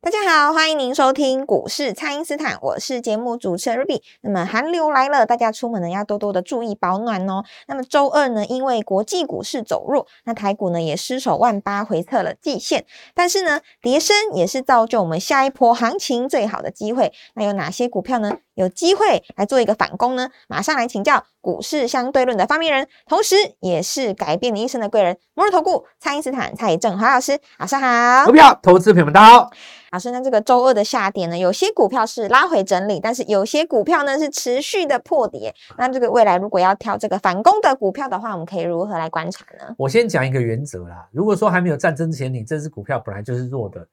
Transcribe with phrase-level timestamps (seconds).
[0.00, 4.00] 大家好，欢迎您收听股市蔡因斯坦，我是节目主持人 Ruby。
[4.20, 7.42] 那么寒流来了，大家出门呢要多多的注意保暖哦。
[7.66, 12.86] 那么周二呢，因为国际股市走弱，那台股呢也失守万八，回测了季线。
[13.12, 17.12] 但是呢，跌升也是造就我们下一波行情最好的机会。
[17.34, 18.38] 那有哪些股票呢？
[18.58, 20.28] 有机会来做一个反攻呢？
[20.48, 27.38] 马上来请教股市相对论的发明人，同时也是改变你一生的贵人——摩尔投顾蔡因斯坦蔡正华老师。
[27.58, 29.50] 老师好，股票投资朋友们大家好。
[29.92, 35.54] 老师，那这个周二的下跌呢，有些股票是拉回整理，但是有些股票呢是持续的破跌。
[35.78, 39.72] 那这个未来如果要挑这个反攻的股票的话，我们可以如何来观察呢？
[39.78, 41.08] 我先讲一个原则啦。
[41.12, 43.86] 如果说还没有战争之前，你这只股票本来就是弱的，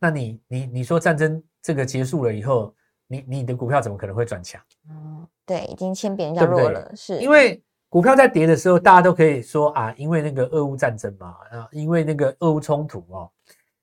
[0.00, 2.74] 那你你你说战争这个结束了以后，
[3.08, 4.62] 你你的股票怎么可能会转强？
[4.88, 13.30] 嗯，对，已经先别人家弱了，是因为股票在跌的时候，大家都可以说啊，因为那个俄乌战争嘛，啊，因为那个俄乌冲突哦。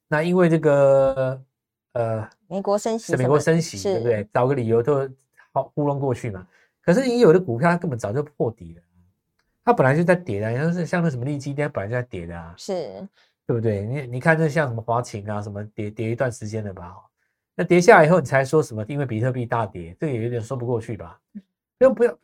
[0.07, 1.41] 那因为这个
[1.93, 4.29] 呃，美国升息，美国升息，对不对？
[4.31, 5.09] 找个理由都
[5.51, 6.45] 好糊弄过去嘛。
[6.83, 8.81] 可是你有的股票它根本早就破底了，
[9.63, 13.07] 它本来就在跌的，像是像那什么利基它，本来就在跌的啊，是，
[13.47, 13.81] 对不对？
[13.81, 16.95] 你你看这像什么华勤啊，什么跌跌一段时间了吧？
[17.56, 18.86] 那跌下来以后，你才说什么？
[18.88, 21.20] 因为比特币大跌，这个有点说不过去吧？
[21.78, 22.17] 不要不要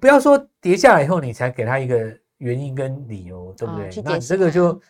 [0.00, 3.90] 不要说跌下来以后，你才给他一个原因跟理由，对不对？
[4.02, 4.80] 那你这个就。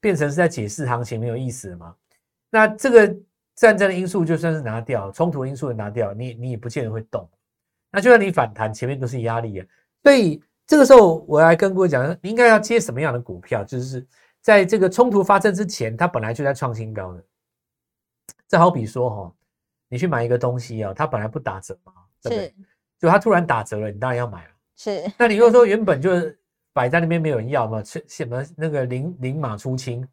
[0.00, 1.94] 变成是在解释行情没有意思了嘛？
[2.50, 3.08] 那这个
[3.54, 7.26] 战争的因素就算是拿掉，冲突因素拿掉，你你也不见得会动。
[7.90, 9.66] 那就算你反弹，前面都是压力啊。
[10.02, 13.64] 所以这个时候我来跟各位讲，你应该要接什么样的股票？
[13.64, 14.06] 就是
[14.42, 17.24] 在这个冲突发生之前，它本来就在创新高的。
[18.46, 19.32] 这好比说哈，
[19.94, 22.54] 你去买一个东西啊，它本来不打折嘛，对不对？
[22.98, 24.50] 就它突然打折了，你当然要买了。
[24.76, 25.04] 是。
[25.16, 26.36] 那你如果 说原本就是。
[26.76, 27.80] 摆在那边没有人要嘛？
[27.84, 30.04] 什什么那个零零马出清，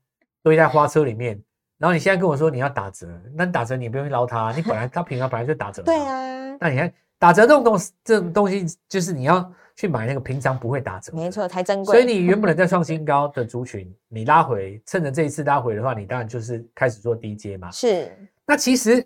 [0.43, 1.41] 堆在花车里面。
[1.79, 5.81] 然后你现在跟我说你要打折，那打折你不用捞它，你本来 它平常本来就打折。
[5.81, 6.55] 对啊。
[6.59, 11.11] 那你看打折这种东西，这种东西就是你要去买那个平常不会打折。
[11.15, 11.95] 没错，太珍贵。
[11.95, 17.71] 所以你原本在创新高的族群，你拉回，趁着这一次拉回的话，你当然就是开始做低阶嘛。
[17.71, 18.15] 是。
[18.45, 19.03] 那其实。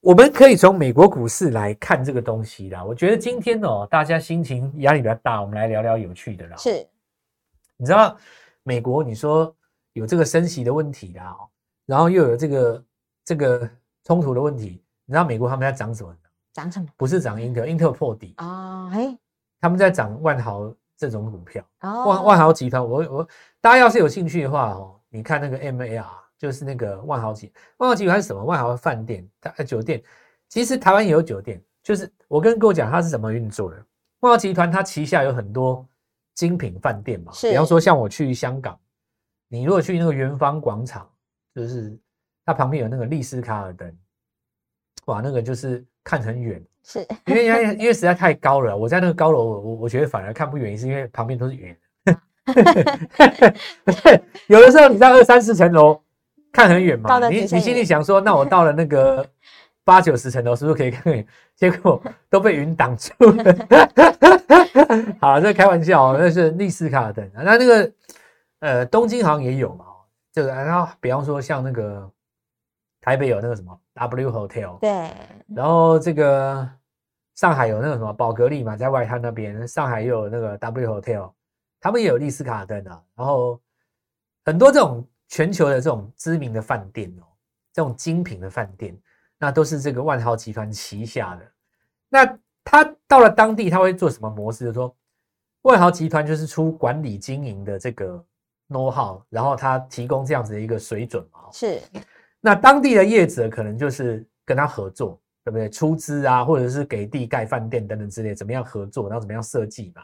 [0.00, 2.84] 我们可以从美国股市来看这个东西啦。
[2.84, 6.56] 我觉得今天哦，大家心情压力比较大，我们来聊聊有趣的啦。
[6.56, 6.86] 是。
[7.76, 8.16] 你知道
[8.62, 9.54] 美国，你说
[9.94, 11.36] 有这个升息的问题啦，
[11.84, 12.84] 然后又有这个
[13.24, 13.68] 这个
[14.04, 14.82] 冲突的问题。
[15.04, 16.14] 你知道美国他们在涨什么？
[16.52, 16.86] 涨什么？
[16.96, 18.90] 不是涨英特尔，英特尔破底啊！
[18.92, 19.18] 哎，
[19.60, 21.64] 他们在涨万豪这种股票。
[21.80, 23.28] 万万豪集团，我我
[23.60, 26.04] 大家要是有兴趣的话哦，你看那个 MAR，
[26.38, 28.42] 就是那个万豪集万豪集团是什么？
[28.42, 30.02] 万豪饭店、它酒店。
[30.48, 33.76] 其实台湾也有酒店，就是我跟各位讲它是怎么运作的。
[34.20, 35.86] 万豪集团它旗下有很多。
[36.34, 38.78] 精品饭店嘛，比方说像我去香港，
[39.48, 41.10] 你如果去那个元芳广场，
[41.52, 41.98] 就是
[42.44, 43.92] 它旁边有那个丽思卡尔登，
[45.06, 51.76] 哇，那个就是看很远，是因为因为因为实在太高了，我在那个高楼，我我觉得反而看不远，是因为旁边都是云。
[54.46, 56.00] 有的时候你在二三四层楼
[56.52, 59.26] 看很远嘛，你你心里想说， 那我到了那个。
[59.88, 61.24] 八九十层楼是不是可以看？
[61.56, 61.98] 结果
[62.28, 63.42] 都被云挡住了。
[65.18, 67.26] 好，这开玩笑哦，那是丽思卡尔登。
[67.32, 67.92] 那那个
[68.60, 69.86] 呃，东京好像也有嘛。
[70.30, 72.06] 这个，然后比方说像那个
[73.00, 75.10] 台北有那个什么 W Hotel，对。
[75.56, 76.68] 然后这个
[77.36, 81.32] 上海有那个什么宝格丽嘛，在外滩那边，上海也有那个 W Hotel，
[81.80, 83.00] 他们也有丽思卡尔登啊。
[83.16, 83.58] 然后
[84.44, 87.24] 很多这种全球的这种知名的饭店哦，
[87.72, 88.98] 这种精品的饭店。
[89.38, 91.52] 那都是这个万豪集团旗下的。
[92.08, 94.64] 那他到了当地，他会做什么模式？
[94.64, 94.96] 就说
[95.62, 98.24] 万豪集团就是出管理经营的这个
[98.68, 101.40] know how，然后他提供这样子的一个水准嘛。
[101.52, 101.80] 是。
[102.40, 105.70] 那当地的业者可能就是跟他合作，对不对？
[105.70, 110.02] 出资啊，或者是给地盖饭店等等之类，怎么样合作，然后怎么样设计嘛？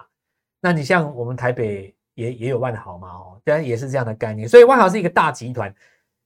[0.61, 4.49] 那你像我们台北也也有万豪嘛，哦，当然也是这样的概念。
[4.49, 5.75] 所以万豪是一个大集团。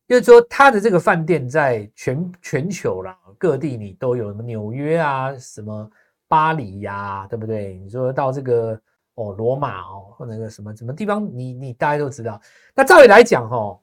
[0.06, 5.86] 就是说，它的这个饭店在全全球啦，各地你都有，什么纽约啊，什么
[6.26, 7.76] 巴黎呀，对不对？
[7.76, 8.80] 你说到这个
[9.16, 12.40] 哦，罗马哦，或那个什么什么地方，你你大家都知道。
[12.74, 13.78] 那照理来讲，哈，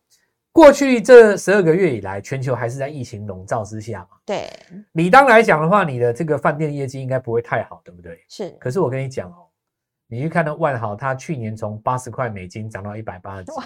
[0.52, 4.18] 过去这十二个月以来，全球还是在疫情笼罩之下嘛。
[4.26, 4.50] 对，
[4.94, 8.26] 理当来讲的话，你的这个饭店业绩应该不会太好，对不对？
[8.28, 9.45] 是，可是我跟你讲哦，
[10.16, 13.64] 你去看到万豪，它去年从八十块美金涨到一百八十几，哇，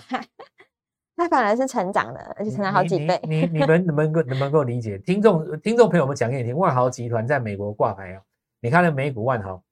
[1.16, 3.20] 它反而是成长的，而且成长好几倍。
[3.24, 4.98] 你你你们能不能够能不能够理解？
[5.00, 8.22] 听众听众朋友们讲给你听，万豪集团在美国挂牌啊，
[8.60, 9.64] 你看那美股万豪，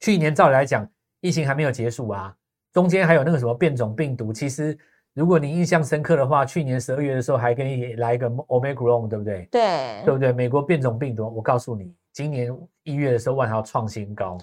[0.00, 0.88] 去年照理来讲，
[1.20, 2.34] 疫情还没有结束啊，
[2.72, 4.76] 中间还有那个什么变种病毒，其实。
[5.14, 9.46] 如果你印象深刻的话，去年十二月的时候还给你来一个 Omicron，对不对？
[9.50, 10.32] 对，对不对？
[10.32, 12.50] 美国变种病毒，我告诉你，今年
[12.82, 14.40] 一月的时候万豪创新高，哇，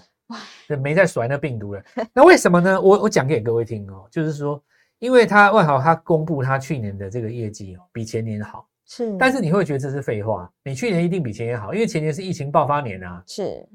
[0.80, 1.82] 没在甩那病毒了。
[2.12, 2.80] 那为什么呢？
[2.80, 4.62] 我我讲给各位听哦，就是说，
[4.98, 9.16] 因为他万豪他公布他去年的这个业绩哦，比前年好，是。
[9.18, 13.68] 但是你会觉得这是废话，你去年一定比前年好，因为前年是疫情爆发年啊，是。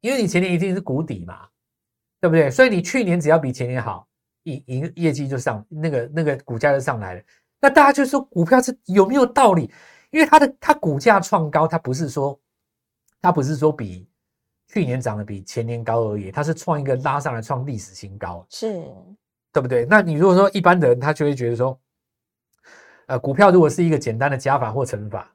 [0.00, 1.48] 因为你前年一定是谷底嘛，
[2.20, 2.50] 对不对？
[2.50, 4.06] 所以你去年只要比前年好。
[4.46, 7.22] 营营业绩就上，那个那个股价就上来了。
[7.60, 9.68] 那大家就说股票是有没有道理？
[10.12, 12.38] 因为它的它股价创高，它不是说
[13.20, 14.08] 它不是说比
[14.68, 18.84] 去年涨得比前年高而已，它是创一个拉上来创历史新高，是
[19.52, 19.86] 对不对？
[19.86, 21.78] 那你如果说一般的人，他就会觉得说，
[23.06, 25.32] 呃，股票如果是一个简单的加法或乘法，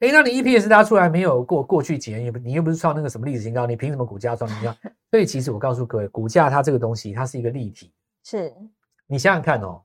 [0.00, 4.76] 哎，那你 EPS 拉出来没有过过去几年，你又不是创那个什么历史新高，你凭什么股价创新高？
[5.10, 7.92] 所以其实我告诉各位，股价它这个东西，它是一个立体。
[8.22, 8.54] 是
[9.06, 9.82] 你想想看哦，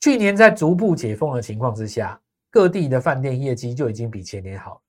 [0.00, 2.20] 去年在逐步解封的情况之下，
[2.50, 4.82] 各地的饭店业绩就已经比前年好。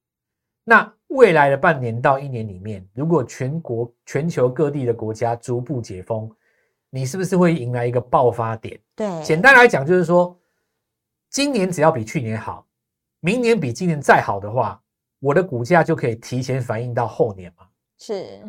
[0.64, 6.30] 那未来的半年到一年里面，如果全国全球各地的国家逐步解封，
[6.90, 8.80] 你是不是会迎来一个爆发点？
[8.96, 10.38] 对，简单来讲就是说，
[11.30, 12.66] 今年只要比去年好，
[13.20, 14.82] 明年比今年再好的话，
[15.20, 17.66] 我的股价就可以提前反映到后年嘛。
[17.98, 18.42] 是。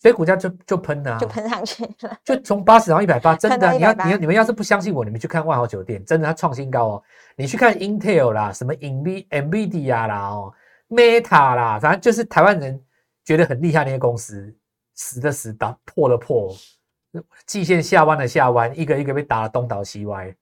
[0.00, 7.02] 所以股价就就喷了，就喷上去了，就从八十到一百八， 真的，你要你要你们要是不相信我，你们去看万豪酒店，真的它创新高哦。
[7.34, 10.54] 你去看 Intel 啦，什么 NV NVIDIA 啦，哦
[10.88, 12.82] ，Meta 啦，反正就是台湾人
[13.24, 14.54] 觉得很厉害那些公司，
[14.94, 16.54] 死的死，打破的破，
[17.46, 20.34] 季线下弯的下弯，一个一个被打的东倒西歪。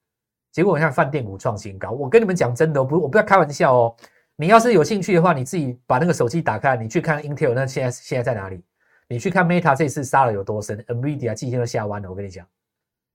[0.53, 3.97] 结果你看饭店股创新高，我跟你们讲真的，不我不要开玩笑哦。
[4.37, 8.63] 你要是有兴趣的话，你自己把那个手机打开，你去看 Intel，那现在现在在哪里？
[9.09, 12.11] 你去看 Meta 这次杀了有多深，NVIDIA 季线都下弯了。
[12.11, 12.47] 我跟你讲，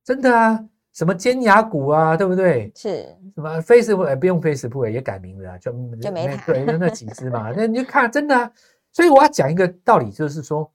[0.04, 0.64] 真的啊，
[0.94, 2.72] 什么尖牙股啊，对不对？
[2.76, 3.04] 是
[3.36, 5.72] 什么 Facebook 不用 Facebook 也改名了，就
[6.02, 7.52] 就没对， 就那几只嘛。
[7.56, 8.52] 那你就看，真的啊。
[8.92, 10.70] 所以我要讲一个道理，就是说，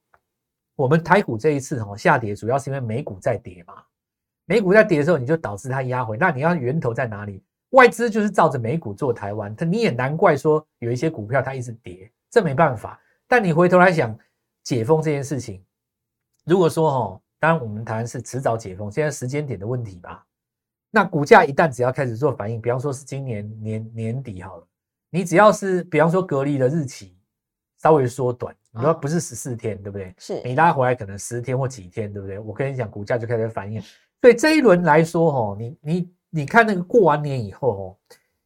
[0.75, 3.75] 我们台股这一次哦下跌，主要是因为美股在跌嘛。
[4.47, 6.17] 美股在跌的时候，你就导致它压回。
[6.17, 7.43] 那你要源头在哪里？
[7.71, 12.99] 外资就是照着美股做台湾，它你也难怪说有一些股票它一直跌，这没办法。
[13.29, 14.17] 但你回头来想。
[14.67, 15.65] 解封这件事情，
[16.45, 20.25] 如果说哈，当然我们谈是迟早解封，现在时间点的问题吧。
[20.91, 24.67] 那股价一旦只要开始做反应，比方说是今年年年底好了，
[25.11, 27.17] 你只要是比方说隔离的日期
[27.83, 30.15] 稍微缩短，你说不是十四天，对不对？
[30.19, 32.39] 是你拉回来可能十天或几天，对不对？
[32.39, 33.83] 我跟你讲，股价就开始反应。
[34.23, 37.97] 所以这一轮来说，哈，你你你看那个过完年以后，哦，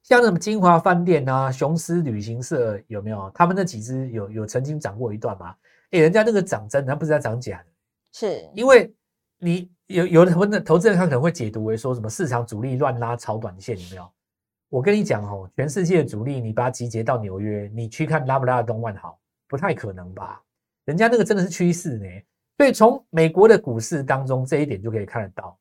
[0.03, 3.31] 像什么金华饭店啊、雄狮旅行社有没有？
[3.33, 5.55] 他们那几只有有曾经涨过一段吗？
[5.93, 7.67] 哎，人家那个涨真，他不是在涨假的，
[8.13, 8.93] 是因为
[9.39, 14.13] 你有有的投资投资人他可能会解读为说什么市场主力乱拉炒短线，有没有？
[14.69, 20.41] 我跟你讲哦，全世界的主力你把它集结到纽约，你去看拉不拉得动万豪，不太可能吧？
[20.85, 22.07] 人家那个真的是趋势呢。
[22.57, 25.59] 所以从美国的股市当中这一点就可以看得到，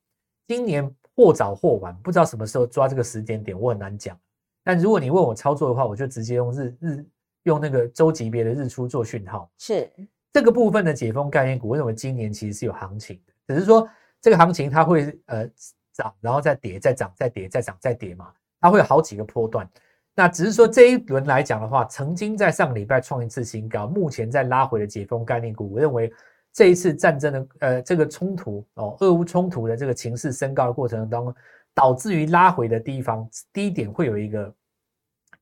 [0.48, 4.20] 今年或早或晚，不知道什么时候抓这个时间点，我很难讲。
[4.64, 7.06] 但如果你问我操作的话，我就直接用日日
[7.44, 9.90] 用那个周级别的日出做讯号，是。
[10.32, 13.90] 这个部分的解封概念股，我认为今年其实是有行情的，只是说
[14.22, 15.50] 这个行情它会呃
[15.92, 18.32] 涨，然后再跌，再涨，再跌，再涨，再跌嘛，
[18.62, 19.68] 它会有好几个波段。
[20.14, 26.14] 那只是说这一轮来讲的话，曾经在上个礼拜创一次新高，目前在拉回的解封概念股，我认为
[26.54, 31.36] 这一次战争的呃这个冲突哦，俄乌冲突的这个情势升高的过程当中，
[31.74, 34.54] 导致于拉回的地方低点会有一个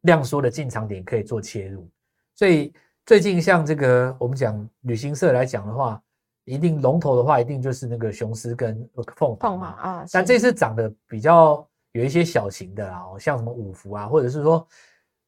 [0.01, 1.89] 量缩的进场点可以做切入，
[2.33, 2.73] 所以。
[3.07, 5.99] 最近像这个，我们讲旅行社来讲的话，
[6.43, 8.85] 一定龙头的话，一定就是那个雄狮跟
[9.15, 10.05] 凤凰嘛啊。
[10.11, 14.67] 但这次涨的比较有一些小型的啦，像什么五福啊，或者是说，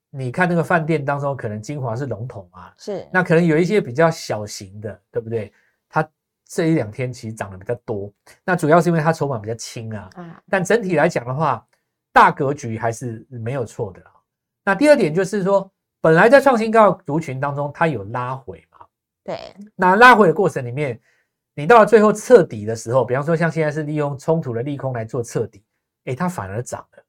[0.09, 3.07] 你看那个饭店当中，可能金华是龙头啊，是。
[3.13, 5.53] 那可能有一些比较小型的，对不对？
[5.88, 6.05] 它
[6.50, 8.12] 这一两天其实涨得比较多，
[8.43, 10.09] 那主要是因为它筹码比较轻啊。
[10.15, 10.43] 啊。
[10.50, 11.65] 但整体来讲的话，
[12.12, 14.12] 大格局还是没有错的啊。
[14.65, 15.71] 那第二点就是说。
[16.01, 18.86] 本来在创新高族群当中，它有拉回嘛？
[19.24, 19.38] 对。
[19.75, 21.00] 那拉回的过程里面，
[21.53, 25.63] 你到了最后彻底的时候，比方说像现在是利用冲突的利空来做彻底，
[26.06, 27.03] 哎，它反而涨了。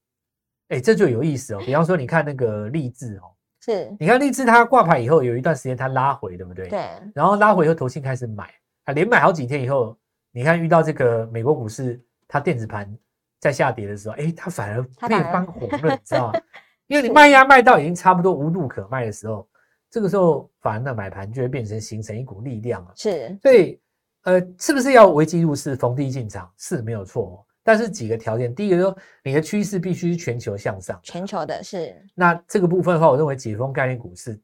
[0.69, 1.61] 哎，这就有意思哦。
[1.65, 3.31] 比方说，你看那个励志哦，
[3.61, 6.69] 是，你看励志它挂牌以后有一段时间它拉回，对不对？
[6.69, 6.79] 对，
[7.15, 8.53] 然后拉回以后，投信开始买，
[8.85, 9.97] 啊，连买好几天以后，
[10.33, 12.93] 你看遇到这个美国股市，它电子盘
[13.41, 16.41] 在下跌的时候，哎，它反而变翻红了，你知道吗？
[16.91, 19.49] 因为你卖压卖到已经差不多无路可卖的时候，
[19.89, 22.93] 这个时候反而的买盘就会变成形成一股力量了。
[22.97, 23.81] 是，所以
[24.25, 31.95] 呃，是不是要危机入市逢低进场是没有错，但是几个条件，第一个说你的趋势必须全球向上，全球的是。
[32.13, 34.37] 那这个部分的话，我认为解封概念股是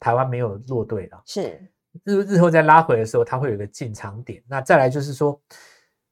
[0.00, 1.60] 台湾没有落队了，是
[2.04, 4.42] 日日后再拉回的时候，它会有一个进场点。
[4.48, 5.38] 那再来就是说。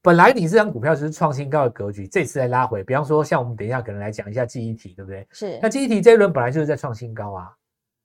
[0.03, 5.27] 本来你这张股票就是创新高的格局，这次再拉回，比方说像我们等一下可能来讲一下记忆体，对不对？
[5.31, 5.59] 是。
[5.61, 7.53] 那记忆体这一轮本来就是在创新高啊，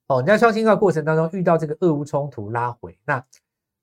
[0.08, 3.24] 哦，你在创新高过程当中遇到这个俄乌冲突拉回，那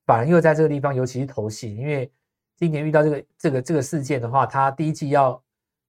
[0.04, 2.12] 反而又在这个地方，尤其是投信，因为
[2.58, 5.42] 今年遇到这个这个这个事件的话，它第一季要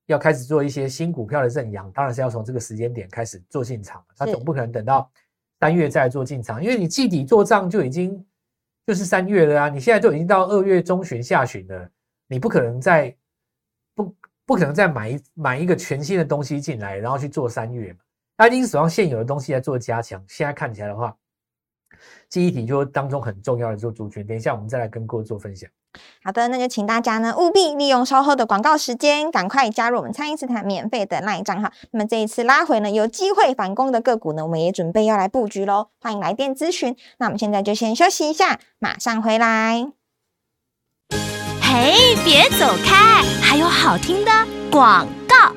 [0.06, 5.12] 要开始做一些新股票的认养，当然是要从这个时间点开始做进场，它总不可能等到
[5.60, 8.26] 三月再做进场，因为你季底做账就已经
[8.88, 11.90] 就是三月了啊，你现在就已经到二月中旬下旬了。
[12.34, 13.16] 你不可能再
[13.94, 18.00] 不不可能再买一买一个全新的东西进来，然后去做三月嘛？
[18.36, 20.20] 他已经手上现有的东西来做加强。
[20.28, 21.16] 现在看起来的话，
[22.28, 24.26] 记忆体就当中很重要的做主权。
[24.26, 25.70] 等一下我们再来跟各位做分享。
[26.24, 31.72] 好的，那就请大家呢务必利用稍后的广告时间，赶快加入我们蔡英斯坦免费的 LINE 账号。
[31.92, 35.90] 那么这一次拉回呢，有机会反攻的个股呢，我们也准备要来布局喽。
[36.02, 36.98] 欢迎来电咨询。
[37.20, 40.03] 那我们现在就先休息一下，马上回来。
[41.76, 43.24] 嘿，别走开！
[43.42, 44.32] 还有好听的
[44.72, 45.52] 广告。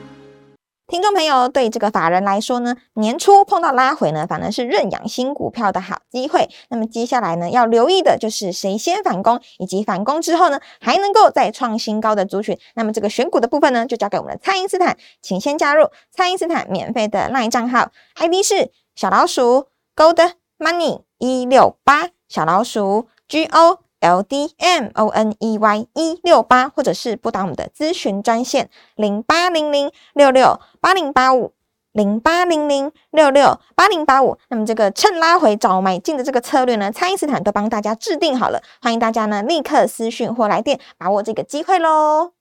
[0.86, 6.48] 听众朋友，对这个法人来说呢，年初碰到拉回呢，反而是认养新股票的好机会。
[6.70, 12.58] 那么接下来呢，要留意的就是谁先反攻，以及反攻之后呢，还能够再创新高的族群。
[12.76, 23.80] 那么这个选股的部分呢，就交给我们的蔡因斯坦，请先加入蔡因斯坦免费的 LINE 账号，ID 是小老鼠 Gold Money 一六八，小老鼠 G O。
[24.00, 31.52] L D M O N E Y 一六八，或者是拨打我们的咨询专线零八零零六六八零八五
[31.92, 34.38] 零八零零六六八零八五。
[34.48, 42.35] 那么这个趁拉回找买进的这个策略呢，蔡因斯坦都帮大家制定好了，欢迎大家呢立刻私讯或来电把握这个机会喽。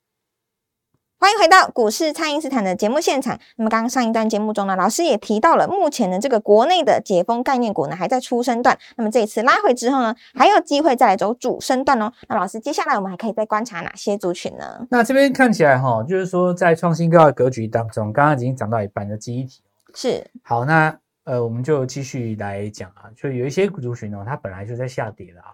[1.26, 3.36] 欢迎回到股市，蔡因斯坦的节目现场。
[3.56, 8.78] 那么，刚刚上一段节目中呢，老师也提到了，目前的这个国内的解封概念股呢，还在出生段。
[8.96, 12.14] 那么，这一次拉回之后呢，还有机会再来走主升段哦。
[12.30, 14.86] 那老师，接下来我们还可以再观察哪些族群呢？
[14.92, 19.64] 那这边看起来哈，就是说在创新高的格局当中，刚刚已经讲到一半的记忆体
[19.96, 20.64] 是好。
[20.64, 25.50] 那呃，我们就继续来讲啊，就有一些族群哦，它本来就在下跌了啊。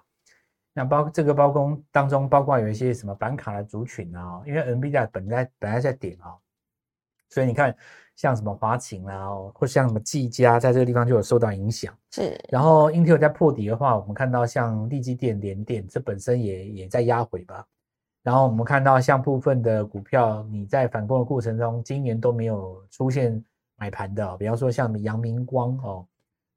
[0.74, 6.32] 那包这个包工当中，包括有一些什么板卡的族群啊，因为 NVIDIA 本来本来在点啊，
[7.28, 7.76] 所以你看
[8.16, 11.94] 像什么华擎啊，或像什么技嘉，在这个地方就有受到影响。
[12.12, 12.40] 是。
[12.50, 17.66] 然后 Intel 在破底的话，我们看到像立基电、联电，这本身也也在压回吧。
[18.24, 23.44] 然后我们看到像部分的股票，你在反攻的过程中，今年都没有出现
[23.76, 26.08] 买盘的，比方说像阳明光哦，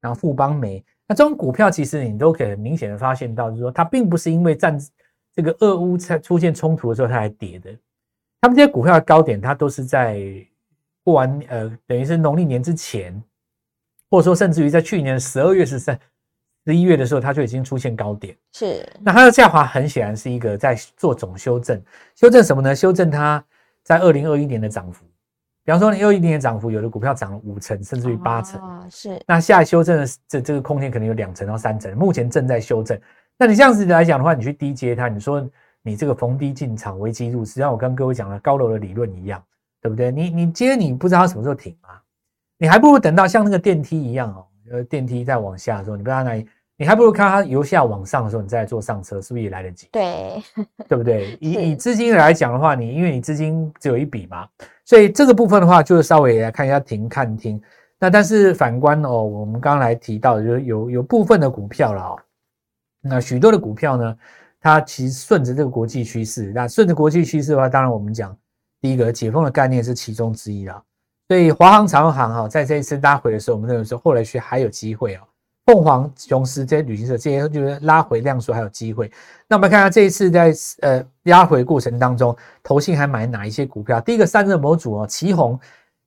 [0.01, 0.85] 然后富邦煤。
[1.07, 4.79] 那这种股票其实你都可以明显的发现到，就是说它并不是因为战
[5.35, 7.71] 这个俄乌才出现冲突的时候它才跌的，
[8.41, 10.25] 他们这些股票的高点它都是在
[11.03, 13.23] 过完呃等于是农历年之前，
[14.11, 15.99] 或者说甚至于在去年十二月十三
[16.65, 18.35] 十一月的时候，它就已经出现高点。
[18.55, 21.83] 是，那它的下滑很显然是一个在做总修正，
[22.15, 22.75] 修正什么呢？
[22.75, 23.45] 修正它
[23.83, 25.05] 在二零二一年的涨幅。
[25.65, 29.19] 比方说，你又一年涨幅，有的股票涨了五成，甚至于八成，是。
[29.27, 33.01] 那下修正的这这个空间可能有两成到三成，目前正在修正。
[33.39, 35.49] 那你这样子来讲的话，你去低接它，你说
[35.83, 39.43] 你这个逢低进场危机入市，像我跟各位讲的高楼的理论一样，
[39.81, 40.13] 对不对？
[40.13, 41.99] 你你接你不知道它什么时候停啊？
[42.59, 46.47] 你还不如等到像那个电梯一样哦，呃，电梯在往下的时候，你不知道哪里。
[46.77, 49.89] 你还不如看它由下往上的时候，你再做上车，是不是也来得及？
[49.93, 50.43] 对，
[50.89, 51.39] 对不对？
[51.41, 54.49] 以 以资金来讲的话，你因为你资金只有一笔嘛，
[54.85, 57.63] 所以这个部分的话，就是稍微来看一下停看听。
[58.01, 62.19] 那但是反观哦，我们刚刚来提到，就是有有部分的股票了哦，
[63.01, 64.17] 那许多的股票呢，
[64.61, 66.53] 它其实顺着这个国际趋势。
[66.53, 68.37] 那顺着国际趋势的话，当然我们讲
[68.81, 70.83] 第一个解封的概念是其中之一啦。
[71.29, 75.21] 所以华航、长航哈，在这一次拉回的时候，我们认为说后来去还有机会哦。
[75.67, 79.11] 凤凰、雄狮这些旅行社，这些就是拉回量缩还有机会。
[79.49, 84.01] 那我们看下这一次在呃压回过程当中，投信还买哪一些股票？
[84.01, 85.59] 第一个散热模组哦，旗宏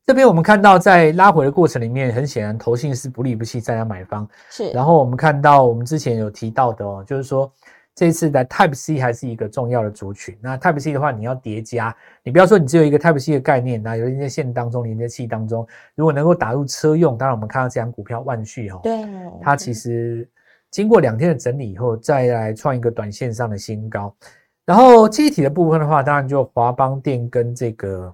[0.05, 4.25] 这边我们看到在拉回的过程里面，很显然投信是不离不弃在那买方。
[4.49, 4.69] 是。
[4.71, 7.51] 然后我们看到我们之前有提到的哦，就是说
[7.97, 10.37] 这一次的 Type C 还是一个重要的族群。
[10.39, 19.03] 那 Type C 的话，你要叠加，你不要说你只有一个 Type C 的概念，那有连接线当中、连接器当中，如果能够打入车用，当然我们看到这张股票万续哈，对，
[19.41, 20.29] 它其实
[20.69, 24.15] 经过两天的整理以后，再来创一个短线上的新高。
[24.63, 28.13] 然后记忆体的部分的话，当然就华邦电跟这个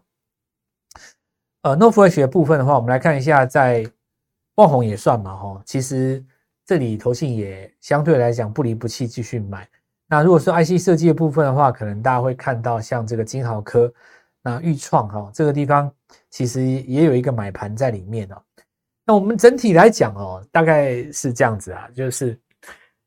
[1.64, 3.86] 呃 r e s h 的部分的话，我们来看一下，在
[4.56, 6.24] 万宏也算嘛哈，其实
[6.66, 9.68] 这里投信也相对来讲不离不弃，继续买。
[10.08, 13.92] 那如果说 IC 设计的部分的话，可能大家会看到像这个金豪科、
[14.42, 15.92] 那裕创哈这个地方，
[16.30, 18.42] 其实也有一个买盘在里面哦。
[19.06, 22.40] 那我们整体来讲哦，大概是这样子啊，就是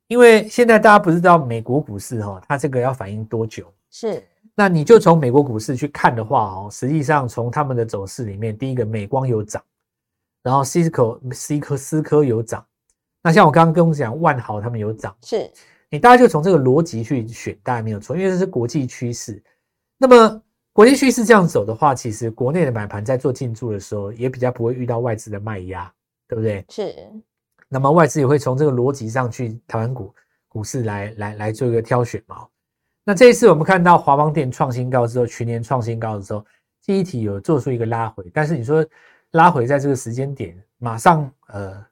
[0.09, 3.73] 因为现在大家不知道美国股市哈，它这个要反应多久？
[3.91, 4.23] 是
[4.55, 9.63] 那你就从美国股市去看的话哦，实际上从他们的走势里面，第一个美光有涨，
[10.43, 12.67] 然后 Cisco、C 科、思科有涨。
[13.27, 15.51] 那像我刚刚跟我讲，万豪他们有涨，是，
[15.91, 19.43] 你大家就从这个逻辑去选，大家没有错，因为这是国际趋势。
[19.99, 20.41] 那么
[20.73, 25.93] 国际趋势这样走的话，其实国内的买盘在做进驻的时候，也比较不会遇到外资的卖压，
[26.29, 26.65] 对不对？
[26.69, 26.95] 是
[27.67, 30.15] 那么外资也会从这个逻辑上去台湾股
[30.47, 32.47] 股市来来来做一个挑选嘛。
[33.05, 36.47] 那这一次我们看到华邦电创新高之后，全年创新高的时候，
[36.85, 38.87] 第一体有做出一个拉回，但是你说
[39.33, 41.85] 拉回在这个时间点，马上呃，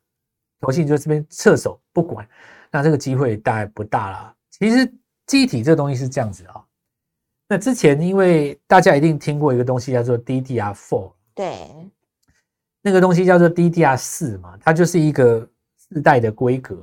[0.65, 2.27] 投信就这边撤手不管，
[2.71, 4.35] 那这个机会大概不大了。
[4.51, 4.91] 其实
[5.27, 6.65] 记忆体这东西是这样子啊，
[7.49, 11.69] 那之前因为大家一定听过一个东西叫做 DDR four，对，
[12.81, 16.77] 那个东西叫做 DDR 四嘛，它就是一个四代的规格。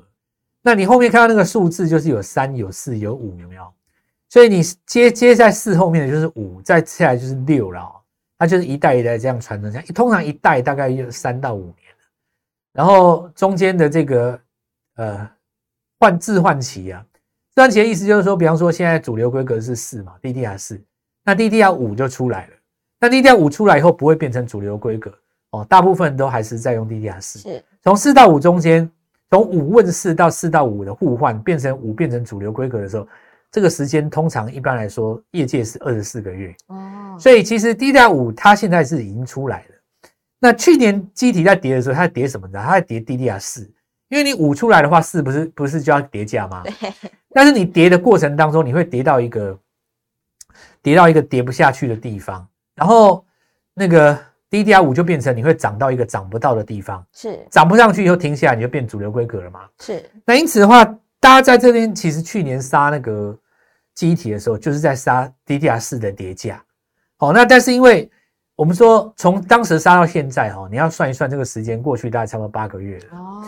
[0.62, 3.74] 那你后面看到那个数字，就是有三、有四、有五，有没有？
[4.30, 7.96] 所以你接接在四后面的就是五，再下来就是六了、哦。
[8.38, 11.81] 它就是一代一代这样传承下来，通常一代大概有三到五年
[12.74, 14.40] 然后中间的这个
[14.96, 15.30] 呃
[16.00, 17.06] 换置换期啊，
[17.54, 20.82] 置换期的意思就是说，比方说现在主流规格是四嘛，DDR 四，
[21.24, 22.54] 那 DDR 五就出来了。
[23.00, 25.12] 那 DDR 五出来以后不会变成主流规格
[25.50, 27.40] 哦，大部分都还是在用 DDR 四。
[27.40, 28.90] 是从四到五中间，
[29.30, 33.08] 从五问四到四到五的互换，变成五变成主流规格的时候，
[33.52, 36.56] 这个时间通常一般来说，业界是二十四个月。
[36.68, 39.71] 哦，所以其实 DDR 五它现在是已经出来了。
[40.44, 42.60] 那去年机体在跌的时候，它在跌什么呢？
[42.66, 43.62] 它在跌 DDR 四，
[44.10, 46.64] 因为你五出来的话，四不是不是就要叠价吗？
[46.64, 46.74] 对，
[47.30, 49.58] 但是你跌的过程当中，你会跌到一个
[50.82, 53.24] 跌到一个跌不下去的地方，然后
[53.76, 54.18] 那个
[54.50, 59.62] DDR 五就变成你会涨到一个涨不到的地方，是涨不上去以后停下来，你就变主流规格了嘛。
[59.80, 60.84] 是那因此的话，
[61.20, 63.38] 大家在这边其实去年杀那个
[63.94, 66.64] 记忆体的时候，就是在杀 DDR 四的叠价。
[67.18, 68.10] 好，那但是因为
[68.62, 73.18] 我们说从当时杀到现在哈，你要算一算这个时间过去大概差不多八个月了。
[73.18, 73.44] 哦，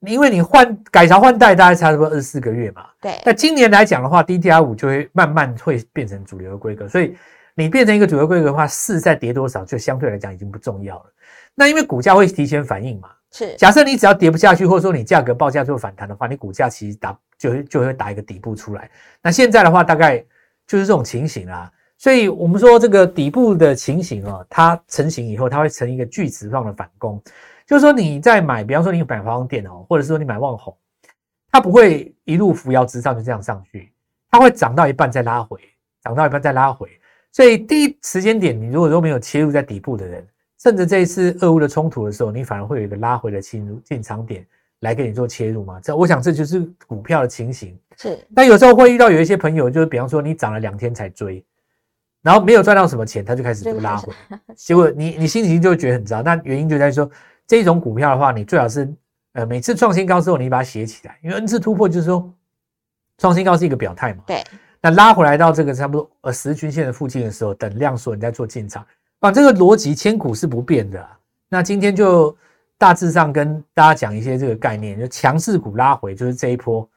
[0.00, 2.86] 因为你换改朝换代大概差不多二十四个月嘛。
[2.98, 7.14] 对，那今年来讲的话，DDR 五就会慢慢会变成主流的规格，所以
[7.54, 11.12] 你变成一个主流规格的话，四再跌多少就相对来讲已经不重要了。
[11.54, 18.90] 那因为股价会提前反应嘛，是假设你只要跌不下去，或者说你价格报价做反弹的话，你股价其实打就会就会打一个底部出来。
[19.20, 20.24] 那现在的话，大概
[20.66, 21.70] 就是这种情形啦。
[22.04, 27.18] 所以我们说这个底部的情形啊，它成型以后，它会成一个锯齿状的反攻，
[27.66, 30.76] 就是说你在买，比方说你买华虹电哦，或者是说你买旺宏，
[31.50, 33.90] 它不会一路扶摇直上就这样上去，
[34.30, 35.58] 它会涨到一半再拉回，
[36.02, 36.86] 涨到一半再拉回。
[37.32, 40.22] 所以第一时间点，你如果说没有切入在底部的人，
[40.58, 44.46] 趁着这一次俄乌的冲突的时候，你反而会有一个拉回的进入进场点
[44.80, 45.80] 来给你做切入嘛。
[45.80, 47.74] 这我想这就是股票的情形。
[47.96, 51.42] 是那有时候会遇到有一些朋友，就是比方说你涨了两天才追，
[52.24, 54.10] 然后没有赚到什么钱，他就开始就拉回，
[54.56, 56.22] 结果你你心情就会觉得很糟。
[56.22, 57.08] 那原因就在于说，
[57.46, 58.90] 这种股票的话，你最好是
[59.34, 62.32] 呃每次创新高之后，你把它写起来，因为 N 次突破就是说
[63.18, 64.24] 创新高是一个表态嘛。
[64.26, 64.42] 对，
[64.80, 68.82] 那拉回来到这个差不多呃十均线的附近的时候，等量缩，你再做进场，
[69.20, 71.18] 啊，这个逻辑千古是不变的啊。
[71.50, 72.34] 那今天就
[72.78, 76.88] 大致上跟大家讲一些这个概念，就强势股拉回就是这一波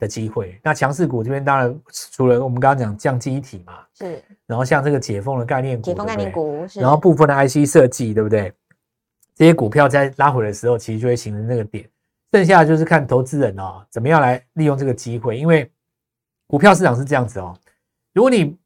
[0.00, 0.58] 的机会。
[0.64, 8.52] 那强势股这边当然除了我们刚刚讲降基体嘛，是然后像这个解封的概念股，解封概念股，是然后部分的 IC 设计，对不对？
[9.36, 11.88] 这些股票在拉回的时候，其实就会形成那个点。
[12.32, 15.38] 剩下的就是看投资人哦，怎么样来利用这个机会。
[15.38, 15.70] 因为
[16.46, 17.56] 股票市场是这样子哦，
[18.12, 18.58] 如果你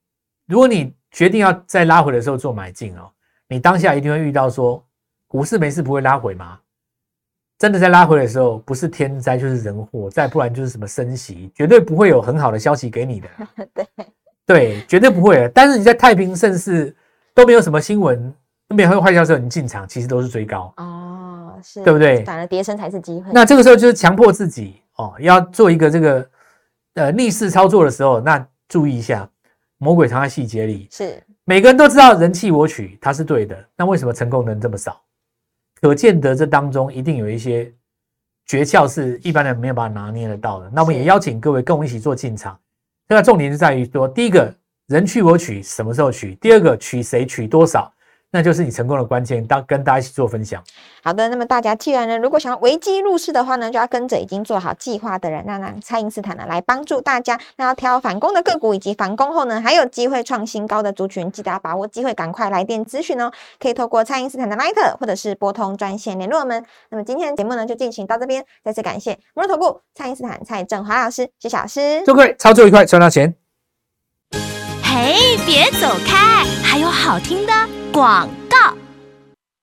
[0.46, 3.10] 如果你决定要在拉回的时候做买进哦，
[3.48, 4.84] 你当下一定会遇到说，
[5.26, 6.58] 股市没事不会拉回吗？
[7.58, 13.28] 真的在拉回的时候，不是天灾就是人祸，再不然就是什么升息，绝对不会有很好的消息给你的。
[13.72, 13.86] 对，
[14.44, 15.48] 对，绝对不会的。
[15.50, 16.94] 但是你在太平盛世
[17.32, 18.34] 都没有什么新闻，
[18.68, 20.74] 都没有坏消息，你进场其实都是追高。
[20.76, 23.30] 哦，是，对不对反而跌升才是机会。
[23.32, 26.28] 那这个时候就是强迫自己哦，要做一个这个
[26.94, 29.28] 呃逆势操作的时候，那注意一下，
[29.78, 30.88] 魔鬼藏在细节里。
[30.90, 35.00] 是每个人都知道人气我取，它是对的，那为什么成功人这么少？
[35.84, 37.70] 可见得这当中一定有一些
[38.46, 40.70] 诀窍是一般人没有办法拿捏得到的。
[40.70, 42.58] 那我们也邀请各位跟我们一起做进场。
[43.06, 44.50] 那个重点就在于说，第一个
[44.86, 46.36] 人去我取，什么时候取？
[46.36, 47.92] 第二个取谁取多少，
[48.34, 49.46] 那就是你成功的关键。
[49.46, 50.60] 当跟大家一起做分享。
[51.04, 57.38] 好的，那么大家既然呢，如果想要危机入市的话呢，就要跟着已经做好计划的人，那让蔡因斯坦呢来帮助大家。
[57.58, 63.30] 那要挑反攻的个股，以及反攻后呢还有机会创新高的族群，记得要把握机会，赶快来电咨询哦。
[63.60, 66.64] 可以透过蔡因斯坦的 Line 或者是拨通专线联络我们。
[66.90, 72.02] 那么今天的节目呢就进行到这边，再次感谢摩尔投顾蔡因斯坦蔡振华老师，谢谢老师。
[72.04, 73.32] 祝各位操作愉快，赚到钱。
[74.82, 77.52] 嘿，别走开，还有好听的
[77.92, 78.74] 广告。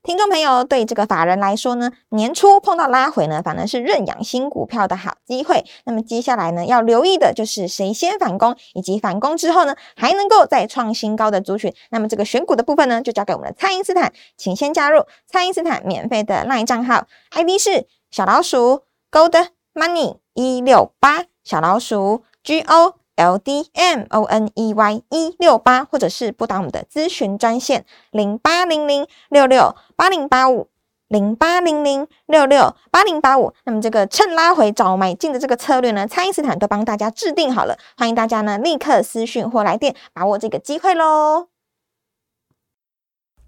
[0.01, 5.65] 听众朋友，对这个法人来说呢，年初碰到拉回呢，反而是认养新股票的好机会。
[5.83, 11.75] 那么接下来呢，要留意的就是谁先反攻，以及反攻之后呢，还能够再创新高的族群。
[11.89, 23.00] 那么这个选股的部分呢，就交给我们的蔡因斯坦，请先加入蔡因斯坦免费的 LINE 账号，ID 是小老鼠 Gold Money 一六八，小老鼠 G O。
[23.21, 30.69] L D M O N E Y 一六八，或者是拨打我们的咨询专线零八零零六六八零八五
[31.07, 33.53] 零八零零六六八零八五。
[33.65, 41.49] 那么这个趁拉回找买进的这个策略呢，蔡因斯坦都帮大家制定好了，欢迎大家呢立刻私讯或来电把握这个机会喽。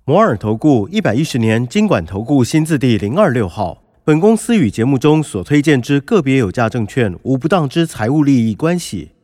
[0.05, 3.79] 摩尔投顾一百一十年经管投顾新字第零二六号。
[4.05, 9.13] 本公司与节目中所推荐之个别有价证券无不当之财务利益关系。